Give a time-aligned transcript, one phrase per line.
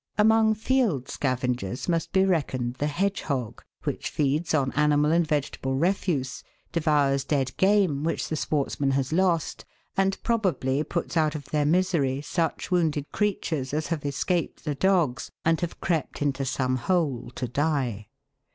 [0.17, 5.75] Among field scavengers must be reckoned the hedge hog, which feeds on animal and vegetable
[5.75, 9.63] refuse, devours dead game which the sportsman has lost,
[9.95, 15.29] and probably puts out of their misery such wounded creatures as have escaped the dogs
[15.45, 18.07] and have crept into some hole to die.